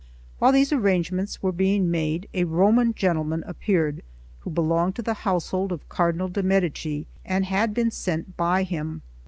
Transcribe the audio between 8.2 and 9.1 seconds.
by him.